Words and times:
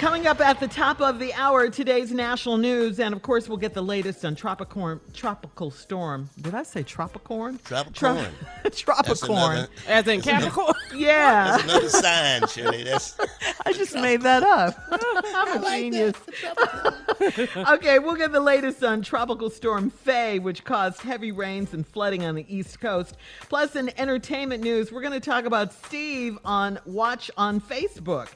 Coming 0.00 0.26
up 0.26 0.40
at 0.40 0.58
the 0.58 0.66
top 0.66 1.02
of 1.02 1.18
the 1.18 1.34
hour, 1.34 1.68
today's 1.68 2.10
national 2.10 2.56
news, 2.56 2.98
and 2.98 3.14
of 3.14 3.20
course, 3.20 3.50
we'll 3.50 3.58
get 3.58 3.74
the 3.74 3.82
latest 3.82 4.24
on 4.24 4.34
tropical 4.34 4.98
tropical 5.12 5.70
storm. 5.70 6.30
Did 6.40 6.54
I 6.54 6.62
say 6.62 6.82
tropicorn? 6.82 7.60
Tropicorn. 7.60 8.30
tropicorn. 8.64 9.68
As 9.86 10.08
in 10.08 10.22
Capricorn? 10.22 10.72
yeah. 10.96 11.58
That's 11.58 11.64
another 11.64 11.88
sign, 11.90 12.46
Shirley. 12.48 12.82
That's 12.82 13.14
I 13.66 13.74
just 13.74 13.94
made 13.94 14.22
that 14.22 14.42
up. 14.42 14.74
I'm 14.90 15.62
a 15.62 15.68
genius. 15.68 16.16
okay, 17.74 17.98
we'll 17.98 18.16
get 18.16 18.32
the 18.32 18.40
latest 18.40 18.82
on 18.82 19.02
Tropical 19.02 19.50
Storm 19.50 19.90
Faye, 19.90 20.38
which 20.38 20.64
caused 20.64 21.02
heavy 21.02 21.30
rains 21.30 21.74
and 21.74 21.86
flooding 21.86 22.24
on 22.24 22.36
the 22.36 22.46
East 22.48 22.80
Coast. 22.80 23.18
Plus, 23.50 23.76
in 23.76 23.92
entertainment 24.00 24.62
news, 24.62 24.90
we're 24.90 25.02
going 25.02 25.12
to 25.12 25.20
talk 25.20 25.44
about 25.44 25.74
Steve 25.74 26.38
on 26.42 26.78
Watch 26.86 27.30
on 27.36 27.60
Facebook. 27.60 28.28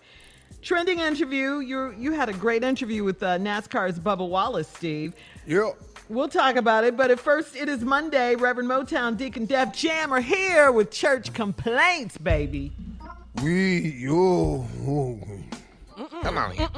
Trending 0.65 1.01
interview. 1.01 1.59
You 1.59 1.95
you 1.99 2.13
had 2.13 2.31
a 2.31 2.33
great 2.33 2.65
interview 2.65 3.05
with 3.05 3.23
uh, 3.23 3.37
NASCAR's 3.39 3.99
Bubba 4.01 4.27
Wallace, 4.27 4.67
Steve. 4.69 5.13
Yeah. 5.47 5.73
We'll 6.09 6.29
talk 6.29 6.57
about 6.57 6.85
it, 6.85 6.97
but 6.97 7.11
at 7.11 7.21
first, 7.21 7.55
it 7.55 7.69
is 7.69 7.83
Monday. 7.83 8.35
Reverend 8.35 8.69
Motown, 8.71 9.17
Deacon 9.17 9.45
Def 9.47 9.73
Jam 9.75 10.13
are 10.13 10.21
here 10.23 10.73
with 10.73 10.91
church 10.91 11.33
complaints, 11.35 12.17
baby. 12.17 12.73
We 13.43 13.79
yo 13.91 14.67
oh, 14.87 15.19
come 16.23 16.39
on 16.39 16.53
here. 16.53 16.69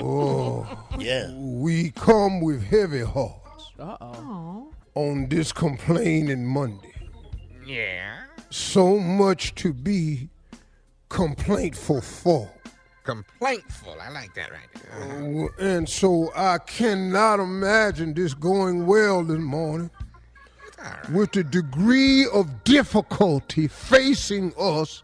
oh, 0.00 0.66
Yeah. 0.98 1.32
we 1.36 1.90
come 1.92 2.40
with 2.40 2.64
heavy 2.64 3.02
hearts 3.04 3.70
Uh 3.78 3.96
Oh. 4.00 4.72
on 4.94 5.28
this 5.28 5.52
complaining 5.52 6.44
Monday. 6.46 6.94
Yeah. 7.64 8.24
So 8.50 8.98
much 8.98 9.54
to 9.56 9.72
be 9.72 10.30
complaintful 11.08 12.00
for. 12.00 12.50
Complaintful. 13.04 13.96
I 14.00 14.10
like 14.10 14.34
that 14.34 14.50
right 14.50 14.68
there. 14.74 15.44
Uh, 15.44 15.64
And 15.64 15.88
so 15.88 16.30
I 16.36 16.58
cannot 16.58 17.40
imagine 17.40 18.14
this 18.14 18.34
going 18.34 18.86
well 18.86 19.24
this 19.24 19.38
morning 19.38 19.90
with 21.12 21.32
the 21.32 21.44
degree 21.44 22.26
of 22.32 22.64
difficulty 22.64 23.68
facing 23.68 24.52
us 24.58 25.02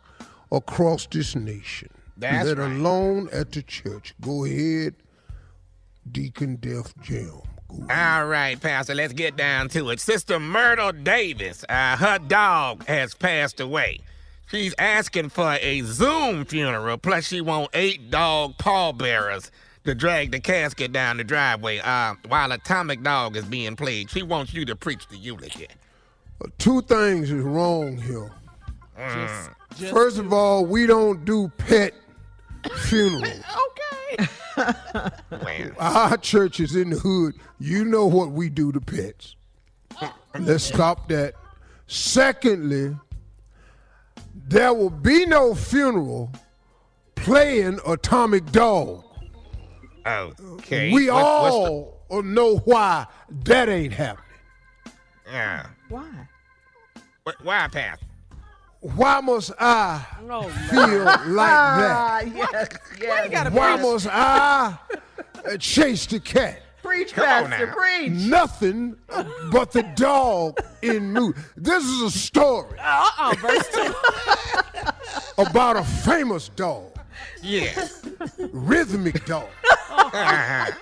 across 0.51 1.07
this 1.07 1.37
nation. 1.37 1.89
That's 2.17 2.47
Let 2.49 2.59
right. 2.59 2.73
alone 2.73 3.29
at 3.33 3.53
the 3.53 3.63
church. 3.63 4.15
Go 4.21 4.45
ahead, 4.45 4.95
Deacon 6.11 6.57
Def 6.61 6.93
Jam. 7.01 7.43
All 7.91 8.27
right, 8.27 8.59
Pastor, 8.61 8.95
let's 8.95 9.13
get 9.13 9.37
down 9.37 9.69
to 9.71 9.91
it. 9.91 10.01
Sister 10.01 10.41
Myrtle 10.41 10.91
Davis, 10.93 11.65
uh, 11.69 11.97
her 11.97 12.19
dog 12.19 12.85
has 12.87 13.15
passed 13.15 13.61
away. 13.61 14.01
She's 14.51 14.75
asking 14.79 15.29
for 15.29 15.59
a 15.61 15.83
Zoom 15.83 16.45
funeral, 16.47 16.97
plus 16.97 17.27
she 17.27 17.41
want 17.41 17.71
eight 17.75 18.11
dog 18.11 18.57
pallbearers 18.59 19.51
to 19.85 19.95
drag 19.95 20.33
the 20.33 20.41
casket 20.41 20.93
down 20.93 21.19
the 21.19 21.25
driveway 21.25 21.79
uh, 21.79 22.15
while 22.29 22.53
Atomic 22.53 23.03
Dog 23.03 23.37
is 23.37 23.45
being 23.45 23.77
played. 23.77 24.11
She 24.11 24.23
wants 24.23 24.55
you 24.55 24.65
to 24.65 24.75
preach 24.77 25.07
the 25.09 25.17
eulogy. 25.17 25.67
Uh, 26.43 26.49
Two 26.59 26.81
things 26.83 27.31
is 27.31 27.43
wrong 27.43 27.97
here. 27.99 28.31
Mm. 28.99 29.55
First 29.91 30.19
of 30.19 30.33
all, 30.33 30.65
we 30.65 30.87
don't 30.87 31.25
do 31.25 31.51
pet 31.59 31.95
funerals. 32.87 33.43
Okay. 34.59 35.07
well, 35.31 35.71
Our 35.79 36.17
church 36.17 36.59
is 36.59 36.75
in 36.75 36.91
the 36.91 36.99
hood. 36.99 37.35
You 37.61 37.85
know 37.85 38.07
what 38.07 38.31
we 38.31 38.49
do 38.49 38.73
to 38.73 38.81
pets. 38.81 39.37
Let's 40.37 40.65
stop 40.65 41.09
that. 41.09 41.35
Secondly, 41.87 42.97
there 44.49 44.73
will 44.73 44.91
be 44.91 45.27
no 45.27 45.55
funeral 45.55 46.33
playing 47.15 47.79
Atomic 47.87 48.51
Dog. 48.53 49.05
okay. 50.07 50.91
we 50.93 51.11
What- 51.11 51.43
what's 51.43 51.55
the- 51.57 51.61
all 52.11 52.23
know 52.23 52.57
why 52.59 53.07
that 53.45 53.69
ain't 53.69 53.93
happening. 53.93 54.25
yeah. 55.31 55.67
Why? 55.91 56.07
Wh- 57.27 57.45
Why, 57.45 57.69
Pastor? 57.69 58.07
Why 58.81 59.21
must 59.21 59.51
I 59.59 60.05
Oh, 60.31 60.49
feel 60.71 61.05
like 61.05 61.27
that? 61.27 61.97
Ah, 61.97 62.21
yes, 62.21 62.69
yes. 63.01 63.53
Why 63.53 63.77
must 63.77 64.07
I 64.07 64.79
chased 65.59 66.11
the 66.11 66.21
cat. 66.21 66.63
Preach, 66.89 67.13
Come 67.13 67.27
Pastor, 67.51 67.67
preach. 67.67 68.13
Nothing 68.13 68.97
but 69.53 69.73
the 69.73 69.83
dog 69.95 70.59
in 70.81 71.13
me. 71.13 71.33
This 71.55 71.85
is 71.85 72.01
a 72.01 72.11
story 72.11 72.79
Uh-uh, 72.81 73.35
verse 73.43 73.69
2. 75.37 75.43
about 75.43 75.77
a 75.77 75.85
famous 75.85 76.49
dog, 76.49 76.91
Yes. 77.43 78.07
rhythmic 78.53 79.27
dog, 79.27 79.49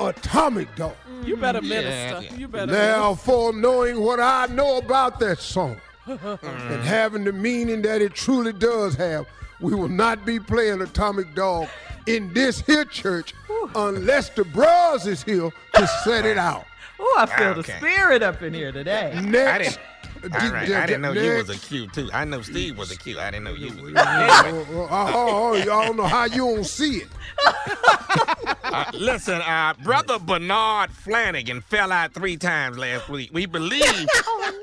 atomic 0.00 0.74
dog. 0.76 0.94
You 1.24 1.36
better 1.36 1.60
Yeah, 1.62 1.80
minister. 1.82 2.32
yeah. 2.32 2.38
You 2.38 2.46
better 2.48 2.70
Now, 2.72 3.14
for 3.16 3.52
knowing 3.52 4.00
what 4.00 4.20
I 4.20 4.46
know 4.46 4.78
about 4.78 5.18
that 5.18 5.40
song 5.40 5.80
mm. 6.06 6.42
and 6.42 6.82
having 6.84 7.24
the 7.24 7.32
meaning 7.32 7.82
that 7.82 8.00
it 8.02 8.14
truly 8.14 8.52
does 8.52 8.94
have, 8.94 9.26
we 9.60 9.74
will 9.74 9.88
not 9.88 10.24
be 10.24 10.38
playing 10.38 10.80
Atomic 10.80 11.34
Dog 11.34 11.68
in 12.06 12.32
this 12.32 12.60
here 12.62 12.84
church 12.84 13.34
unless 13.74 14.30
the 14.30 14.44
bros 14.44 15.06
is 15.06 15.22
here 15.22 15.50
to 15.74 15.86
set 16.04 16.24
it 16.24 16.38
out. 16.38 16.66
Oh, 16.98 17.16
I 17.18 17.26
feel 17.26 17.48
Okay. 17.48 17.62
the 17.72 17.78
spirit 17.78 18.22
up 18.22 18.42
in 18.42 18.52
here 18.52 18.72
today. 18.72 19.18
Next. 19.22 19.78
Didn't. 20.20 20.42
All 20.42 20.50
right. 20.52 20.70
I 20.70 20.86
didn't 20.86 21.02
know 21.02 21.12
you 21.12 21.34
was 21.36 21.48
a 21.48 21.52
next. 21.52 21.94
Too. 21.94 22.10
I 22.12 22.24
know 22.24 22.42
Steve 22.42 22.76
was 22.78 22.90
a 22.90 22.96
Q. 22.96 23.18
I 23.18 23.30
didn't 23.30 23.44
know 23.44 23.54
you 23.54 23.68
was 23.68 23.76
a 23.76 23.80
Q. 23.82 23.94
Oh, 23.96 24.66
oh, 24.70 24.88
oh, 24.90 25.52
oh, 25.52 25.54
y'all 25.54 25.86
don't 25.86 25.96
know 25.96 26.06
how 26.06 26.24
you 26.24 26.54
don't 26.54 26.64
see 26.64 27.02
it. 27.02 27.08
Uh, 28.72 28.84
listen, 28.94 29.40
uh, 29.42 29.74
brother 29.82 30.16
Bernard 30.20 30.92
Flanagan 30.92 31.60
fell 31.60 31.90
out 31.90 32.14
three 32.14 32.36
times 32.36 32.78
last 32.78 33.08
week. 33.08 33.28
We 33.32 33.44
believe 33.46 33.82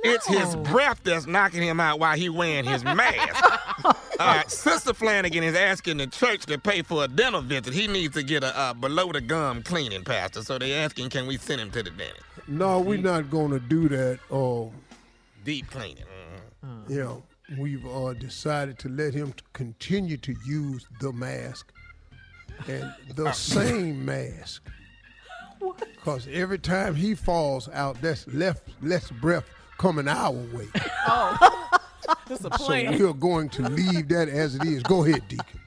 it's 0.04 0.25
his 0.25 0.56
breath 0.56 1.01
that's 1.04 1.27
knocking 1.27 1.62
him 1.62 1.81
out 1.81 2.00
while 2.00 2.15
he 2.15 2.30
wearing 2.30 2.65
his 2.65 2.83
mask. 2.83 3.44
Uh, 4.19 4.42
Sister 4.48 4.95
Flanagan 4.95 5.44
is 5.44 5.56
asking 5.56 5.98
the 5.98 6.07
church 6.07 6.48
to 6.48 6.57
pay 6.57 6.81
for 6.81 7.04
a 7.04 7.07
dental 7.07 7.39
visit. 7.39 7.71
He 7.71 7.86
needs 7.86 8.15
to 8.15 8.24
get 8.24 8.44
a 8.44 8.57
uh, 8.57 8.74
below 8.74 9.12
the 9.12 9.21
gum 9.21 9.62
cleaning, 9.62 10.04
Pastor. 10.04 10.42
So 10.42 10.57
they 10.57 10.74
asking, 10.74 11.09
can 11.12 11.27
we 11.27 11.38
send 11.38 11.62
him 11.62 11.69
to 11.69 11.83
the 11.83 11.92
dentist? 11.92 12.24
No, 12.48 12.80
we're 12.80 12.98
not 12.98 13.30
going 13.30 13.51
to 13.51 13.59
do 13.59 13.88
that. 13.89 14.19
Oh, 14.31 14.71
Deep 15.47 15.71
cleaning. 15.71 16.03
Mhm. 16.61 16.89
you 16.89 16.99
know, 17.01 17.23
we've 17.57 17.88
uh, 17.88 18.11
decided 18.15 18.77
to 18.79 18.89
let 18.89 19.13
him 19.13 19.33
continue 19.53 20.17
to 20.17 20.35
use 20.45 20.85
the 20.99 21.13
mask 21.13 21.71
and 22.67 22.94
the 23.15 23.31
same 23.53 24.03
mask. 24.03 24.61
Because 25.95 26.27
every 26.29 26.59
time 26.59 26.95
he 26.95 27.15
falls 27.15 27.69
out, 27.69 28.01
that's 28.01 28.27
less 28.27 28.59
less 28.81 29.09
breath 29.09 29.45
coming 29.77 30.09
our 30.09 30.31
way. 30.33 30.67
It's 32.29 32.44
a 32.44 32.57
So 32.57 32.67
we're 32.69 33.13
going 33.13 33.47
to 33.51 33.61
leave 33.69 34.09
that 34.09 34.27
as 34.27 34.55
it 34.55 34.65
is. 34.65 34.83
Go 34.83 35.05
ahead, 35.05 35.25
Deacon. 35.29 35.59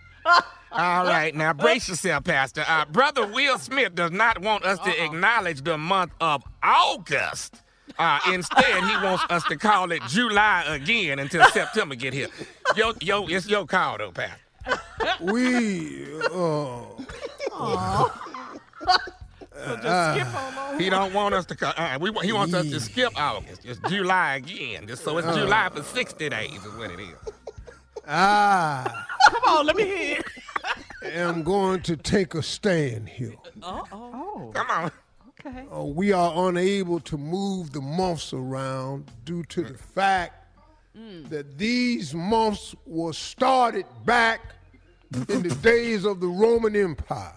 All 0.73 1.05
right, 1.05 1.35
now 1.35 1.55
brace 1.55 1.89
yourself, 1.89 2.25
Pastor. 2.25 2.65
Uh, 2.69 2.85
Brother 2.85 3.27
Will 3.27 3.59
Smith 3.59 3.95
does 3.95 4.11
not 4.11 4.41
want 4.41 4.65
us 4.65 4.79
to 4.81 5.05
acknowledge 5.05 5.63
the 5.63 5.79
month 5.79 6.13
of 6.21 6.45
August. 6.63 7.63
Uh, 7.99 8.19
instead, 8.33 8.85
he 8.85 8.97
wants 9.05 9.25
us 9.31 9.43
to 9.45 9.57
call 9.57 9.93
it 9.93 10.03
July 10.09 10.65
again 10.69 11.19
until 11.19 11.45
September 11.51 11.95
get 11.95 12.13
here. 12.13 12.29
Yo, 12.77 12.93
yo, 13.01 13.27
it's 13.27 13.49
your 13.49 13.67
call 13.67 13.99
though, 13.99 14.13
Pastor. 14.13 14.37
We 15.21 16.07
uh, 16.33 16.85
So 19.65 19.77
just 19.77 20.15
skip 20.15 20.35
on 20.35 20.73
over. 20.73 20.83
He 20.83 20.89
don't 20.91 21.13
want 21.13 21.35
us 21.35 21.45
to 21.47 21.55
call. 21.55 21.73
Uh, 21.77 21.99
we, 22.01 22.13
he 22.23 22.33
wants 22.33 22.55
us 22.55 22.69
to 22.71 22.81
skip 22.81 23.13
August. 23.21 23.63
It's 23.65 23.81
July 23.91 24.37
again. 24.37 24.87
Just 24.87 25.05
so 25.05 25.19
it's 25.19 25.27
July 25.37 25.69
for 25.75 25.83
sixty 25.83 26.29
days 26.29 26.65
is 26.65 26.75
what 26.77 26.91
it 26.91 27.01
is. 27.01 27.17
I 28.07 29.05
Come 29.29 29.43
on, 29.47 29.67
let 29.67 29.77
me 29.77 29.85
hear 29.85 30.23
I'm 31.15 31.43
going 31.43 31.83
to 31.83 31.97
take 31.97 32.35
a 32.35 32.43
stand 32.43 33.09
here. 33.09 33.35
Uh-oh. 33.63 34.51
Come 34.55 34.71
on. 34.71 34.91
Okay. 35.47 35.65
Uh, 35.75 35.85
we 35.85 36.13
are 36.13 36.49
unable 36.49 37.01
to 37.01 37.17
move 37.17 37.73
the 37.73 37.81
months 37.81 38.33
around 38.33 39.11
due 39.25 39.43
to 39.45 39.63
the 39.63 39.75
fact 39.79 40.35
that 41.31 41.57
these 41.57 42.15
months 42.15 42.75
were 42.85 43.13
started 43.13 43.87
back 44.05 44.41
in 45.29 45.43
the 45.43 45.55
days 45.63 46.05
of 46.05 46.21
the 46.21 46.27
Roman 46.27 46.77
Empire. 46.77 47.33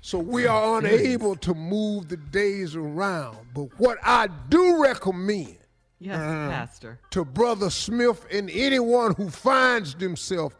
So 0.00 0.18
we 0.18 0.46
are 0.46 0.78
unable 0.78 1.34
to 1.36 1.54
move 1.54 2.08
the 2.08 2.16
days 2.16 2.76
around. 2.76 3.38
But 3.54 3.68
what 3.78 3.98
I 4.02 4.28
do 4.48 4.80
recommend 4.82 5.56
Yes, 5.98 6.18
Pastor. 6.18 6.98
to 7.10 7.24
Brother 7.24 7.70
Smith 7.70 8.24
and 8.30 8.50
anyone 8.50 9.14
who 9.14 9.28
finds 9.30 9.94
themselves 9.94 10.54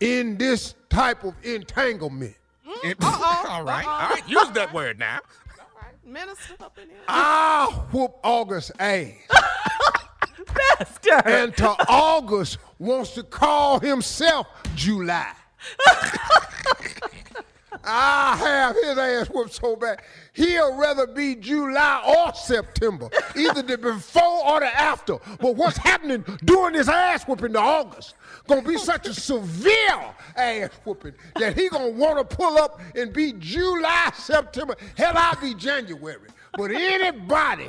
in 0.00 0.36
this 0.36 0.74
type 0.90 1.24
of 1.24 1.34
entanglement, 1.44 2.34
It- 2.84 2.96
all 3.02 3.62
right, 3.64 3.86
all 3.86 4.10
right. 4.10 4.22
Use 4.28 4.50
that 4.50 4.72
word 4.74 4.98
now. 4.98 5.20
Minister 6.10 6.54
up 6.58 6.76
in 6.82 6.88
here. 6.88 6.98
I'll 7.06 7.70
whoop 7.92 8.16
August 8.24 8.72
ass. 8.80 9.12
Pastor. 10.46 11.22
and 11.24 11.56
to 11.58 11.68
August 11.88 12.58
wants 12.80 13.14
to 13.14 13.22
call 13.22 13.78
himself 13.78 14.48
July. 14.74 15.32
I 17.92 18.36
have 18.36 18.76
his 18.76 18.96
ass 18.98 19.28
whooped 19.28 19.52
so 19.52 19.74
bad. 19.76 20.00
He'll 20.32 20.76
rather 20.76 21.06
be 21.06 21.34
July 21.34 22.02
or 22.06 22.32
September, 22.34 23.08
either 23.36 23.62
the 23.62 23.76
before 23.76 24.46
or 24.48 24.60
the 24.60 24.66
after. 24.80 25.16
But 25.40 25.56
what's 25.56 25.76
happening 25.76 26.24
during 26.44 26.74
this 26.74 26.88
ass 26.88 27.24
whooping 27.24 27.52
to 27.54 27.58
August 27.58 28.14
gonna 28.46 28.62
be 28.62 28.78
such 28.78 29.06
a 29.06 29.14
severe 29.14 30.14
ass 30.36 30.70
whooping 30.84 31.14
that 31.36 31.56
he 31.56 31.68
gonna 31.68 31.88
want 31.90 32.18
to 32.30 32.36
pull 32.36 32.58
up 32.58 32.80
and 32.94 33.12
be 33.12 33.32
July, 33.34 34.10
September. 34.14 34.74
Hell, 34.96 35.12
I'll 35.16 35.40
be 35.40 35.54
January. 35.54 36.18
But 36.56 36.70
anybody 36.72 37.68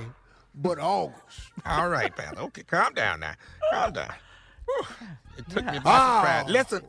but 0.55 0.79
August. 0.79 1.39
All 1.65 1.89
right, 1.89 2.15
pal. 2.15 2.33
Okay, 2.45 2.63
calm 2.63 2.93
down 2.93 3.19
now. 3.21 3.33
Calm 3.71 3.93
down. 3.93 4.13
Whew. 4.65 4.85
It 5.37 5.49
took 5.49 5.65
me 5.65 5.79
by 5.79 5.81
Ah. 5.85 6.21
surprise. 6.21 6.51
Listen, 6.51 6.81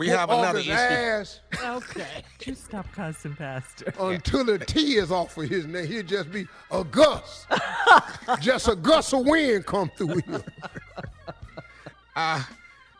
we 0.00 0.08
have 0.08 0.30
another 0.30 0.60
August 0.60 0.68
issue. 0.68 0.78
ass 0.78 1.40
Okay. 1.62 2.24
You 2.46 2.54
stop 2.54 2.90
cussing, 2.92 3.36
Pastor. 3.36 3.92
until 4.00 4.46
the 4.46 4.58
T 4.58 4.96
is 4.96 5.12
off 5.12 5.36
of 5.36 5.46
his 5.46 5.66
name. 5.66 5.86
He'll 5.86 6.02
just 6.02 6.32
be 6.32 6.48
a 6.70 6.82
Gus. 6.82 7.46
just 8.40 8.66
a 8.66 8.74
gust 8.74 9.12
of 9.12 9.26
wind 9.26 9.66
come 9.66 9.90
through 9.98 10.22
here. 10.26 10.42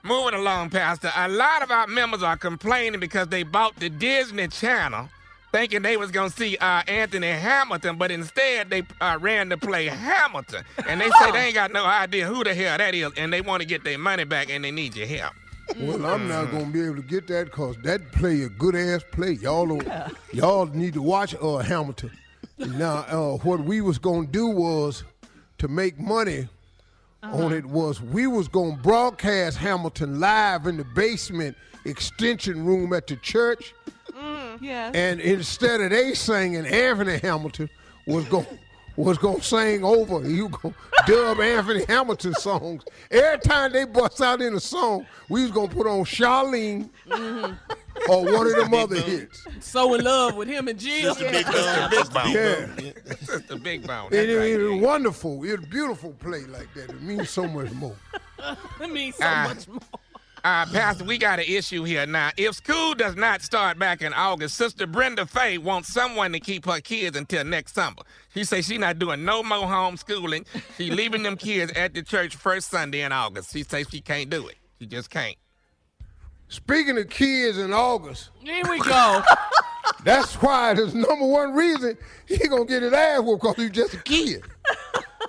Moving 0.02 0.35
along, 0.35 0.70
Pastor. 0.70 1.11
A 1.17 1.29
lot 1.29 1.62
of 1.62 1.70
our 1.70 1.87
members 1.87 2.23
are 2.23 2.37
complaining 2.37 3.00
because 3.00 3.29
they 3.29 3.44
bought 3.44 3.76
the 3.76 3.88
Disney 3.88 4.49
Channel, 4.49 5.08
thinking 5.52 5.81
they 5.81 5.97
was 5.97 6.11
gonna 6.11 6.29
see 6.29 6.58
uh, 6.58 6.82
Anthony 6.87 7.29
Hamilton, 7.29 7.97
but 7.97 8.11
instead 8.11 8.69
they 8.69 8.83
uh, 9.00 9.19
ran 9.23 9.49
to 9.49 9.57
play 9.57 9.87
Hamilton, 9.87 10.64
and 10.87 11.00
they 11.00 11.09
say 11.19 11.33
they 11.33 11.47
ain't 11.47 11.54
got 11.54 11.73
no 11.73 11.87
idea 11.87 12.26
who 12.26 12.45
the 12.45 12.54
hell 12.54 12.76
that 12.76 12.95
is, 12.95 13.11
and 13.16 13.33
they 13.33 13.40
want 13.40 13.62
to 13.62 13.66
get 13.66 13.85
their 13.85 13.99
money 13.99 14.25
back, 14.25 14.50
and 14.50 14.62
they 14.62 14.71
need 14.71 14.95
your 14.95 15.07
help. 15.07 15.33
Well, 15.79 16.05
I'm 16.05 16.29
not 16.29 16.50
gonna 16.50 16.67
be 16.67 16.83
able 16.83 16.97
to 16.97 17.03
get 17.03 17.27
that 17.29 17.47
because 17.47 17.77
that 17.85 18.12
play 18.12 18.43
a 18.43 18.49
good 18.49 18.75
ass 18.75 19.03
play. 19.12 19.33
Y'all 19.33 19.67
don't, 19.67 19.89
y'all 20.33 20.67
need 20.67 20.95
to 20.95 21.03
watch 21.03 21.35
uh, 21.41 21.59
Hamilton. 21.59 22.11
Now, 22.59 23.05
uh, 23.09 23.37
what 23.39 23.61
we 23.61 23.81
was 23.81 23.99
gonna 23.99 24.27
do 24.27 24.49
was 24.49 25.05
to 25.59 25.69
make 25.69 25.99
money 25.99 26.49
on 27.23 27.53
it 27.53 27.67
was 27.67 28.00
we 28.00 28.27
was 28.27 28.49
gonna 28.49 28.77
broadcast 28.77 29.59
Hamilton 29.59 30.21
live 30.21 30.67
in 30.67 30.77
the 30.77 30.85
basement 30.85 31.57
extension 31.85 32.65
room 32.65 32.93
at 32.93 33.07
the 33.07 33.17
church. 33.17 33.75
Yes. 34.61 34.95
And 34.95 35.21
instead 35.21 35.81
of 35.81 35.91
they 35.91 36.12
singing, 36.15 36.67
Anthony 36.67 37.19
Hamilton 37.19 37.71
was 38.07 38.25
going 38.27 38.47
was 39.02 39.19
gonna 39.19 39.42
sing 39.42 39.85
over. 39.85 40.28
You 40.28 40.49
go 40.49 40.73
dub 41.07 41.40
Anthony 41.40 41.85
Hamilton 41.87 42.35
songs. 42.35 42.83
Every 43.11 43.38
time 43.40 43.73
they 43.73 43.85
bust 43.85 44.21
out 44.21 44.40
in 44.42 44.54
a 44.54 44.61
song, 44.61 45.07
we 45.28 45.42
was 45.42 45.50
gonna 45.50 45.69
put 45.69 45.87
on 45.87 46.04
Charlene 46.04 46.88
or 48.09 48.25
one 48.25 48.47
of 48.47 48.57
them 48.57 48.75
other 48.75 48.97
hits. 49.00 49.47
So 49.61 49.95
in 49.95 50.04
love 50.04 50.37
with 50.37 50.49
him 50.49 50.69
and 50.69 50.78
Jill. 50.78 51.14
Sister 51.14 51.30
Big, 51.30 51.47
Sister 51.47 51.88
Big 51.90 52.11
Bone. 52.12 52.33
Yeah. 52.33 53.14
Sister 53.25 53.57
Big 53.59 53.87
Bone. 53.87 54.07
It, 54.07 54.11
That's 54.11 54.28
it, 54.28 54.37
right. 54.37 54.50
it 54.50 54.59
was 54.59 54.80
wonderful. 54.83 55.45
It 55.45 55.59
was 55.59 55.66
a 55.66 55.71
beautiful 55.71 56.12
play 56.12 56.45
like 56.47 56.73
that. 56.75 56.90
It 56.90 57.02
means 57.02 57.30
so 57.30 57.47
much 57.47 57.71
more. 57.73 57.97
It 58.80 58.90
means 58.90 59.16
so 59.16 59.25
Ah. 59.26 59.45
much 59.54 59.69
more. 59.69 59.80
Uh, 60.42 60.64
Pastor, 60.73 61.04
we 61.04 61.19
got 61.19 61.38
an 61.38 61.45
issue 61.47 61.85
here 61.85 62.07
now. 62.07 62.30
If 62.38 62.54
school 62.54 62.95
does 62.95 63.14
not 63.14 63.42
start 63.42 63.78
back 63.78 64.00
in 64.00 64.14
August, 64.14 64.54
Sister 64.57 64.87
Brenda 64.87 65.26
Faye 65.26 65.59
wants 65.59 65.92
someone 65.92 66.33
to 66.33 66.40
keep 66.40 66.64
her 66.64 66.80
kids 66.80 67.14
until 67.19 67.45
next 67.45 67.75
summer. 67.75 68.00
She 68.35 68.45
say 68.45 68.63
she 68.63 68.79
not 68.79 68.99
doing 68.99 69.25
no 69.25 69.43
more 69.43 69.67
homeschooling. 69.67 70.47
She 70.77 70.91
leaving 70.91 71.23
them 71.23 71.37
kids 71.37 71.73
at 71.73 71.95
the 71.95 72.03
church 72.03 72.37
first 72.37 72.71
Sunday 72.71 73.03
in 73.03 73.13
August. 73.13 73.53
She 73.53 73.63
say 73.65 73.85
she 73.85 74.01
can't 74.01 74.31
do 74.31 74.47
it. 74.49 74.57
She 74.79 74.87
just 74.87 75.11
can't. 75.11 75.37
Speaking 76.49 76.99
of 76.99 77.09
kids 77.09 77.59
in 77.59 77.73
August, 77.73 78.31
Here 78.41 78.63
we 78.69 78.79
go. 78.81 79.23
that's 80.05 80.35
why 80.35 80.75
the 80.75 80.87
number 80.87 81.27
one 81.27 81.53
reason 81.55 81.97
he 82.27 82.37
gonna 82.49 82.65
get 82.65 82.83
his 82.83 82.93
ass 82.93 83.21
whooped 83.23 83.43
because 83.43 83.57
he's 83.57 83.71
just 83.71 83.95
a 83.95 83.99
kid. 83.99 84.43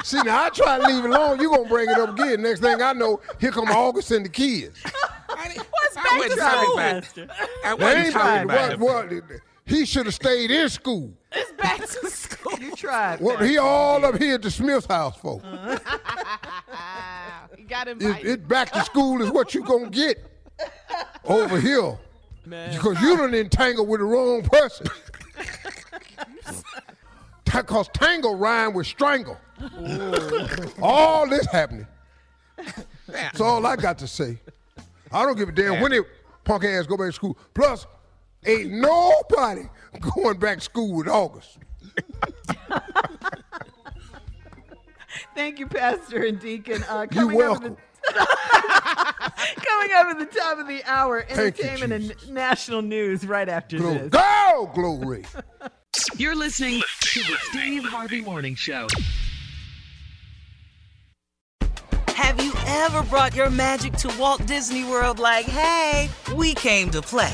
See, 0.03 0.21
now 0.23 0.45
I 0.45 0.49
try 0.49 0.79
to 0.79 0.87
leave 0.87 1.05
it 1.05 1.09
alone. 1.11 1.39
You 1.39 1.49
gonna 1.49 1.69
bring 1.69 1.89
it 1.89 1.97
up 1.99 2.17
again. 2.17 2.41
Next 2.41 2.61
thing 2.61 2.81
I 2.81 2.93
know, 2.93 3.19
here 3.39 3.51
come 3.51 3.65
August 3.69 4.09
and 4.11 4.25
the 4.25 4.29
kids. 4.29 4.81
What's 4.83 5.95
back 5.95 6.21
to 6.21 6.35
talking 6.35 6.35
school? 6.35 6.73
about, 6.73 7.03
Pastor. 7.03 7.27
I 7.65 7.73
wasn't 7.75 8.05
ain't 8.05 8.13
talking 8.13 8.47
right. 8.47 8.73
about 8.73 8.79
What, 8.79 9.11
it. 9.11 9.23
what, 9.27 9.39
he 9.71 9.85
should 9.85 10.05
have 10.05 10.15
stayed 10.15 10.51
in 10.51 10.69
school. 10.69 11.11
It's 11.31 11.51
back 11.53 11.79
to 11.79 11.87
school. 12.09 12.59
You 12.59 12.75
tried. 12.75 13.21
Well, 13.21 13.37
he 13.37 13.57
all 13.57 14.03
up 14.05 14.17
here 14.17 14.35
at 14.35 14.41
the 14.41 14.51
Smith 14.51 14.85
house 14.85 15.17
for? 15.17 15.41
he 17.57 17.63
got 17.63 17.87
It, 17.87 18.01
invited. 18.01 18.27
it 18.27 18.47
back 18.47 18.71
to 18.73 18.83
school 18.83 19.21
is 19.21 19.31
what 19.31 19.53
you 19.53 19.63
gonna 19.63 19.89
get 19.89 20.23
over 21.25 21.59
here 21.59 21.97
Man. 22.45 22.73
because 22.75 23.01
you 23.01 23.17
done 23.17 23.33
entangled 23.33 23.87
with 23.87 23.99
the 23.99 24.05
wrong 24.05 24.43
person. 24.43 24.87
Because 27.45 27.89
tangle 27.89 28.35
rhyme 28.35 28.73
with 28.73 28.87
strangle. 28.87 29.37
all 30.81 31.27
this 31.27 31.45
happening. 31.47 31.85
That's 33.07 33.41
all 33.41 33.65
I 33.65 33.75
got 33.75 33.97
to 33.97 34.07
say. 34.07 34.37
I 35.11 35.25
don't 35.25 35.37
give 35.37 35.49
a 35.49 35.51
damn 35.51 35.81
when 35.81 35.91
they 35.91 35.99
punk 36.45 36.63
ass 36.63 36.87
go 36.87 36.95
back 36.95 37.07
to 37.07 37.11
school. 37.11 37.37
Plus, 37.53 37.85
ain't 38.45 38.71
nobody 38.71 39.63
going 40.15 40.37
back 40.39 40.57
to 40.59 40.63
school 40.63 40.95
with 40.97 41.07
August. 41.07 41.57
Thank 45.35 45.59
you, 45.59 45.67
Pastor 45.67 46.23
and 46.25 46.39
Deacon. 46.39 46.83
Uh, 46.83 47.01
You 47.11 47.19
coming 47.19 47.35
welcome. 47.37 47.77
Up 48.09 48.15
at 48.17 48.27
the, 49.55 49.61
coming 49.65 49.91
up 49.95 50.07
at 50.07 50.19
the 50.19 50.25
top 50.25 50.57
of 50.59 50.67
the 50.67 50.83
hour, 50.85 51.21
Thank 51.27 51.57
you, 51.59 51.65
entertainment 51.65 52.13
and 52.21 52.33
national 52.33 52.81
news 52.81 53.25
right 53.25 53.47
after 53.47 53.77
Glo- 53.77 53.93
this. 53.93 54.09
Go, 54.09 54.71
glory. 54.73 55.25
You're 56.17 56.35
listening 56.35 56.81
to 57.01 57.19
the 57.19 57.35
Steve 57.49 57.83
Harvey 57.83 58.21
Morning 58.21 58.55
Show. 58.55 58.87
Have 62.09 62.41
you 62.43 62.53
ever 62.67 63.03
brought 63.03 63.35
your 63.35 63.49
magic 63.49 63.93
to 63.93 64.13
Walt 64.17 64.45
Disney 64.45 64.83
World 64.85 65.19
like, 65.19 65.45
hey, 65.45 66.09
we 66.35 66.53
came 66.53 66.89
to 66.91 67.01
play? 67.01 67.33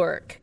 work. 0.01 0.41